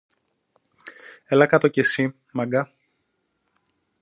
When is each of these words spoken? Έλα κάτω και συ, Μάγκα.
Έλα 1.25 1.45
κάτω 1.45 1.67
και 1.67 1.83
συ, 1.83 2.11
Μάγκα. 2.33 2.71